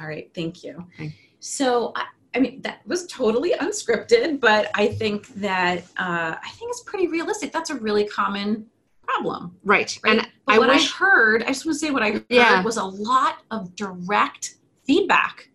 [0.00, 1.14] all right thank you Okay.
[1.44, 2.04] So I,
[2.36, 7.08] I mean that was totally unscripted but i think that uh, i think it's pretty
[7.08, 8.66] realistic that's a really common
[9.02, 9.98] problem Right.
[10.04, 12.10] right And but I what wish i heard i just want to say what i
[12.12, 12.62] heard Yeah.
[12.62, 14.54] was a lot of direct
[14.86, 15.48] feedback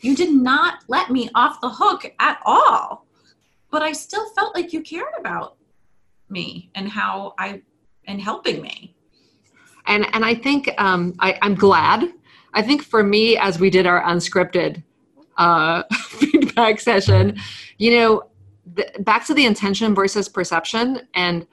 [0.00, 3.06] you did not let me off the hook at all
[3.70, 5.56] but i still felt like you cared about
[6.28, 7.62] me and how i
[8.06, 8.94] and helping me
[9.86, 12.04] and and I think um, I, I'm glad.
[12.54, 14.80] I think for me, as we did our unscripted
[15.36, 17.36] uh, feedback session,
[17.78, 18.22] you know,
[18.74, 21.46] the, back to the intention versus perception, and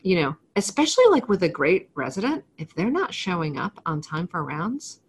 [0.00, 4.26] you know, especially like with a great resident, if they're not showing up on time
[4.26, 5.00] for rounds,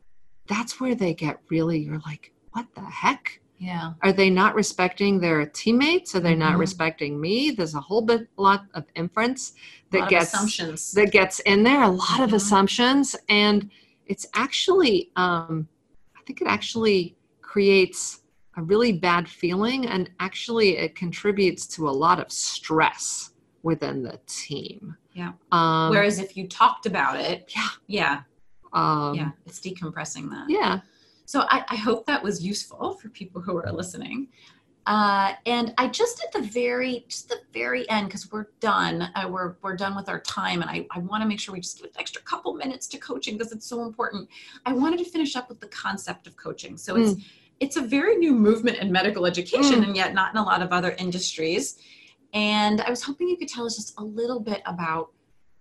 [0.48, 1.80] that's where they get really.
[1.80, 3.40] You're like, what the heck?
[3.58, 6.16] yeah Are they not respecting their teammates?
[6.16, 6.60] Are they not Mhm.
[6.60, 7.52] respecting me?
[7.52, 9.54] There's a whole bit lot of inference
[9.92, 12.36] that gets assumptions that gets in there a lot of Mhm.
[12.36, 13.70] assumptions and
[14.06, 15.68] it's actually um,
[16.18, 17.16] i think it actually
[17.54, 18.24] creates
[18.58, 24.20] a really bad feeling and actually it contributes to a lot of stress within the
[24.26, 25.34] team Yeah.
[25.52, 28.22] um, whereas if you talked about it yeah yeah
[28.74, 30.80] um, yeah it's decompressing that yeah
[31.26, 34.28] So I, I hope that was useful for people who are listening.
[34.86, 39.28] Uh, and I just at the very, just the very end, because we're done, uh,
[39.34, 41.78] we're we're done with our time, and I, I want to make sure we just
[41.78, 44.28] give an extra couple minutes to coaching because it's so important.
[44.70, 46.76] I wanted to finish up with the concept of coaching.
[46.86, 47.14] So it's
[47.60, 49.88] it's a very new movement in medical education, Mm.
[49.88, 51.78] and yet not in a lot of other industries.
[52.34, 55.12] And I was hoping you could tell us just a little bit about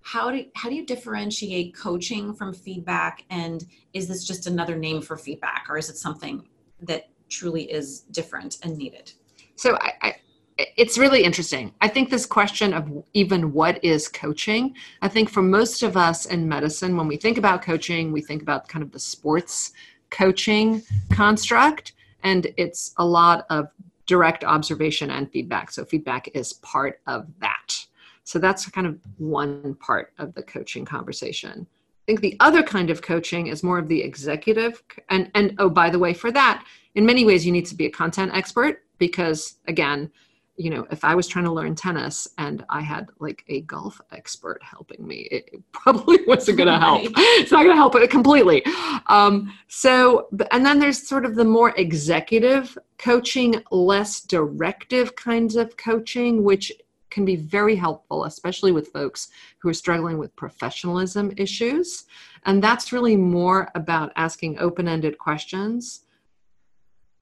[0.02, 5.00] how do how do you differentiate coaching from feedback and is this just another name
[5.00, 6.42] for feedback or is it something
[6.80, 9.12] that truly is different and needed
[9.54, 10.16] so I, I
[10.58, 15.40] it's really interesting i think this question of even what is coaching i think for
[15.42, 18.90] most of us in medicine when we think about coaching we think about kind of
[18.90, 19.72] the sports
[20.12, 23.66] coaching construct and it's a lot of
[24.06, 25.70] direct observation and feedback.
[25.70, 27.86] So feedback is part of that.
[28.24, 31.66] So that's kind of one part of the coaching conversation.
[32.02, 35.70] I think the other kind of coaching is more of the executive and and oh
[35.70, 36.64] by the way for that
[36.96, 40.10] in many ways you need to be a content expert because again
[40.56, 44.00] you know if i was trying to learn tennis and i had like a golf
[44.12, 47.02] expert helping me it probably wasn't going to help.
[47.02, 47.12] Right.
[47.40, 48.64] it's not going to help it completely.
[49.06, 55.76] Um, so and then there's sort of the more executive coaching less directive kinds of
[55.76, 56.72] coaching which
[57.10, 59.28] can be very helpful especially with folks
[59.58, 62.04] who are struggling with professionalism issues.
[62.44, 66.02] And that's really more about asking open-ended questions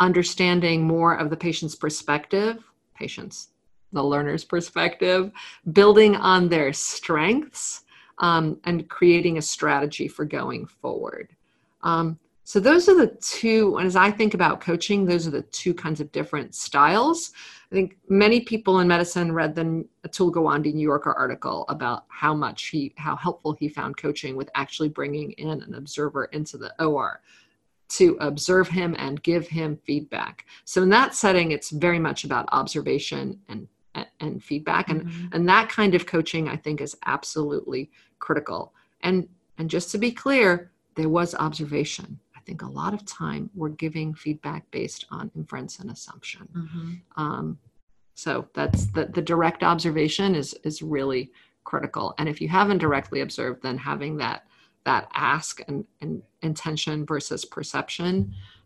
[0.00, 2.64] understanding more of the patient's perspective,
[3.00, 3.48] patient's,
[3.92, 5.32] the learner's perspective,
[5.72, 7.84] building on their strengths,
[8.18, 11.34] um, and creating a strategy for going forward.
[11.82, 15.42] Um, so those are the two, and as I think about coaching, those are the
[15.42, 17.32] two kinds of different styles.
[17.70, 22.34] I think many people in medicine read the Atul Gawande New Yorker article about how
[22.34, 26.72] much he, how helpful he found coaching with actually bringing in an observer into the
[26.84, 27.20] OR
[27.90, 30.46] to observe him and give him feedback.
[30.64, 33.68] So in that setting, it's very much about observation and
[34.20, 35.34] and feedback, and Mhm.
[35.34, 38.72] and that kind of coaching I think is absolutely critical.
[39.00, 39.28] And
[39.58, 42.20] and just to be clear, there was observation.
[42.36, 46.48] I think a lot of time we're giving feedback based on inference and assumption.
[46.54, 46.94] Mm-hmm.
[47.16, 47.58] Um,
[48.14, 51.32] so that's the, the direct observation is is really
[51.64, 52.14] critical.
[52.18, 54.46] And if you haven't directly observed, then having that
[54.90, 58.12] that ask and, and intention versus perception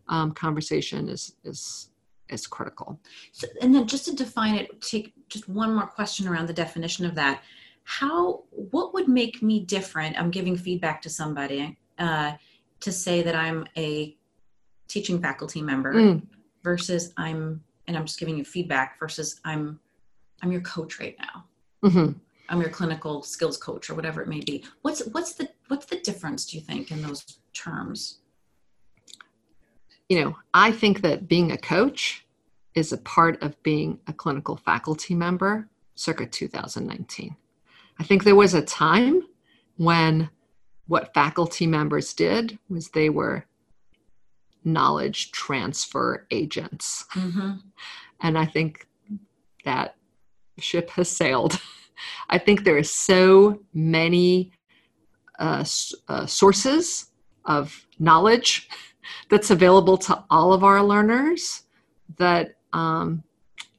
[0.07, 1.89] um, conversation is is
[2.29, 2.99] is critical.
[3.31, 7.05] So, and then just to define it, take just one more question around the definition
[7.05, 7.43] of that.
[7.83, 10.17] How, what would make me different?
[10.19, 12.31] I'm giving feedback to somebody uh,
[12.79, 14.17] to say that I'm a
[14.87, 16.21] teaching faculty member mm.
[16.63, 19.79] versus I'm, and I'm just giving you feedback versus I'm,
[20.41, 21.45] I'm your coach right now.
[21.87, 22.17] Mm-hmm.
[22.49, 24.63] I'm your clinical skills coach or whatever it may be.
[24.81, 26.45] What's what's the what's the difference?
[26.45, 28.19] Do you think in those terms?
[30.09, 32.25] you know, I think that being a coach
[32.75, 37.35] is a part of being a clinical faculty member circa 2019.
[37.99, 39.23] I think there was a time
[39.77, 40.29] when
[40.87, 43.45] what faculty members did was they were
[44.63, 47.05] knowledge transfer agents.
[47.13, 47.51] Mm-hmm.
[48.21, 48.87] And I think
[49.63, 49.95] that
[50.59, 51.59] ship has sailed.
[52.29, 54.51] I think there are so many
[55.39, 55.65] uh,
[56.07, 57.11] uh, sources
[57.45, 58.69] of knowledge
[59.29, 61.63] that's available to all of our learners
[62.17, 63.23] that um,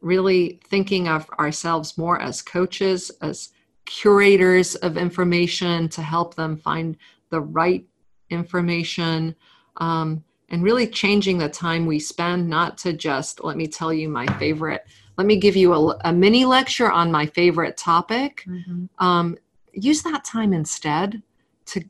[0.01, 3.51] really thinking of ourselves more as coaches as
[3.85, 6.97] curators of information to help them find
[7.31, 7.87] the right
[8.31, 9.35] information
[9.79, 14.09] um, and really changing the time we spend not to just let me tell you
[14.09, 14.85] my favorite
[15.17, 18.85] let me give you a, a mini lecture on my favorite topic mm-hmm.
[19.05, 19.37] um,
[19.77, 21.23] use that time instead
[21.67, 21.85] to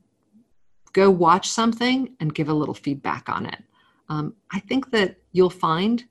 [0.93, 3.63] go watch something and give a little feedback on it.
[4.09, 6.05] Um, I think that you'll find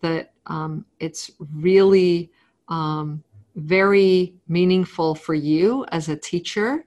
[0.00, 2.30] that um, it's really
[2.68, 3.22] um,
[3.56, 6.84] very meaningful for you as a teacher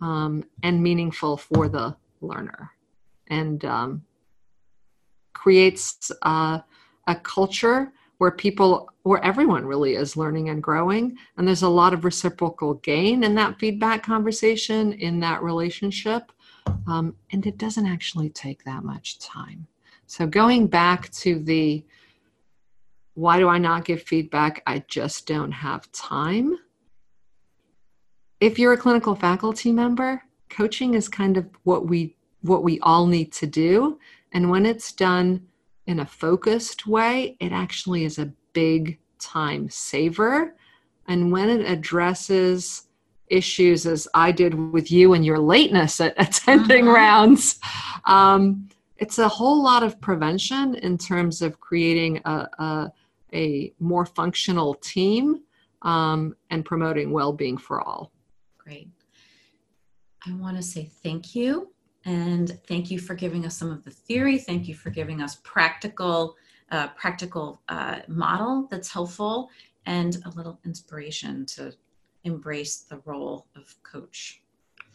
[0.00, 2.72] um, and meaningful for the learner
[3.28, 4.02] and um,
[5.32, 6.58] creates uh,
[7.06, 11.94] a culture where people where everyone really is learning and growing and there's a lot
[11.94, 16.30] of reciprocal gain in that feedback conversation in that relationship
[16.86, 19.66] um, and it doesn't actually take that much time.
[20.06, 21.82] So, going back to the
[23.14, 24.62] why do I not give feedback?
[24.66, 26.58] I just don't have time.
[28.40, 33.06] If you're a clinical faculty member, coaching is kind of what we what we all
[33.06, 33.98] need to do
[34.32, 35.46] and when it's done
[35.86, 40.56] in a focused way it actually is a big time saver
[41.06, 42.88] and when it addresses
[43.28, 46.94] issues as I did with you and your lateness at attending mm-hmm.
[46.94, 47.60] rounds.
[48.04, 52.92] Um, it's a whole lot of prevention in terms of creating a, a,
[53.32, 55.42] a more functional team
[55.82, 58.10] um, and promoting well being for all.
[58.56, 58.88] Great.
[60.26, 61.72] I want to say thank you.
[62.04, 64.38] And thank you for giving us some of the theory.
[64.38, 66.36] Thank you for giving us practical,
[66.70, 69.50] uh, practical uh, model that's helpful
[69.86, 71.72] and a little inspiration to
[72.24, 74.42] embrace the role of coach.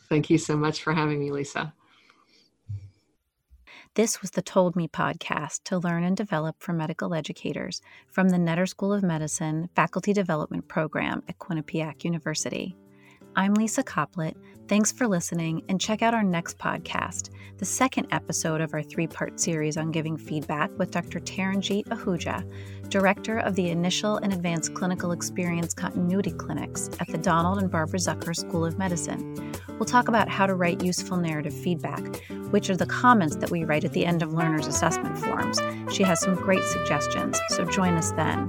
[0.10, 1.74] Thank you so much for having me, Lisa.
[3.96, 8.38] This was the Told Me podcast to learn and develop for medical educators from the
[8.38, 12.76] Netter School of Medicine Faculty Development Program at Quinnipiac University.
[13.36, 14.36] I'm Lisa Coplit.
[14.70, 19.08] Thanks for listening, and check out our next podcast, the second episode of our three
[19.08, 21.20] part series on giving feedback with Dr.
[21.20, 22.50] Taranjeet Ahuja,
[22.88, 28.00] Director of the Initial and Advanced Clinical Experience Continuity Clinics at the Donald and Barbara
[28.00, 29.52] Zucker School of Medicine.
[29.68, 33.66] We'll talk about how to write useful narrative feedback, which are the comments that we
[33.66, 35.60] write at the end of learners' assessment forms.
[35.94, 38.48] She has some great suggestions, so join us then.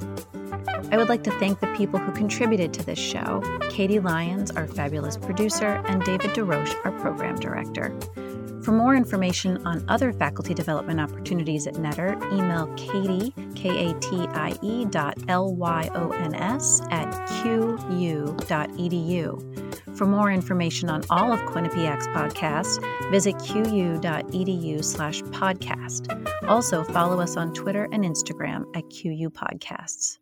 [0.91, 4.67] I would like to thank the people who contributed to this show Katie Lyons, our
[4.67, 7.97] fabulous producer, and David DeRoche, our program director.
[8.65, 14.27] For more information on other faculty development opportunities at Netter, email Katie, K A T
[14.29, 17.11] I E dot L Y O N S at
[17.43, 18.45] qu.edu.
[19.99, 26.09] For more information on all of Quinnipiac's podcasts, visit qu.edu slash podcast.
[26.49, 30.19] Also, follow us on Twitter and Instagram at QU Podcasts.